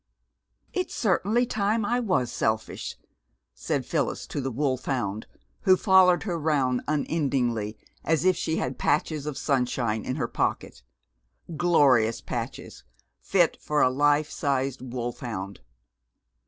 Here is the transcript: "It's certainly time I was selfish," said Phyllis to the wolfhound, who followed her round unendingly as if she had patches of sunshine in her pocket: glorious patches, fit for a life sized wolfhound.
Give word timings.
"It's 0.73 0.95
certainly 0.95 1.45
time 1.45 1.85
I 1.85 1.99
was 1.99 2.31
selfish," 2.31 2.97
said 3.53 3.85
Phyllis 3.85 4.25
to 4.29 4.41
the 4.41 4.49
wolfhound, 4.49 5.27
who 5.61 5.77
followed 5.77 6.23
her 6.23 6.39
round 6.39 6.81
unendingly 6.87 7.77
as 8.03 8.25
if 8.25 8.35
she 8.35 8.57
had 8.57 8.79
patches 8.79 9.27
of 9.27 9.37
sunshine 9.37 10.03
in 10.03 10.15
her 10.15 10.27
pocket: 10.27 10.81
glorious 11.55 12.19
patches, 12.19 12.83
fit 13.19 13.61
for 13.61 13.83
a 13.83 13.91
life 13.91 14.31
sized 14.31 14.81
wolfhound. 14.81 15.59